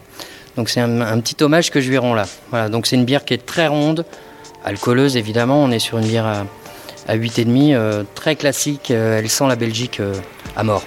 [0.55, 2.25] Donc c'est un, petit hommage que je lui rends là.
[2.49, 2.69] Voilà.
[2.69, 4.05] Donc c'est une bière qui est très ronde,
[4.65, 5.63] alcooleuse évidemment.
[5.63, 6.45] On est sur une bière à,
[7.07, 8.91] à 8,5, très classique.
[8.91, 10.01] elle sent la Belgique
[10.55, 10.83] à mort.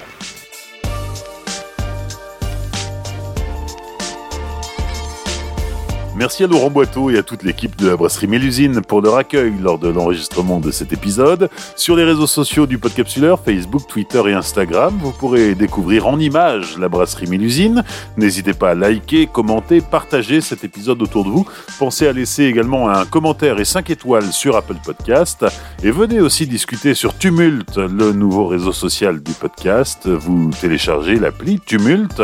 [6.14, 9.54] Merci à Laurent Boiteau et à toute l'équipe de la brasserie Mélusine pour leur accueil
[9.62, 11.48] lors de l'enregistrement de cet épisode.
[11.74, 16.76] Sur les réseaux sociaux du Podcapsuleur, Facebook, Twitter et Instagram, vous pourrez découvrir en images
[16.78, 17.82] la brasserie Mélusine.
[18.18, 21.46] N'hésitez pas à liker, commenter, partager cet épisode autour de vous.
[21.78, 25.46] Pensez à laisser également un commentaire et 5 étoiles sur Apple Podcast.
[25.82, 30.06] Et venez aussi discuter sur Tumult, le nouveau réseau social du podcast.
[30.08, 32.20] Vous téléchargez l'appli Tumult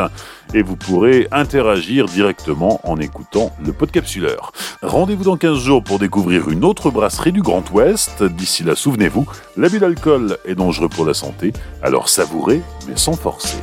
[0.55, 4.53] et vous pourrez interagir directement en écoutant le podcapsuleur.
[4.83, 8.23] Rendez-vous dans 15 jours pour découvrir une autre brasserie du Grand Ouest.
[8.23, 13.59] D'ici là, souvenez-vous, l'abus d'alcool est dangereux pour la santé, alors savourez mais sans forcer.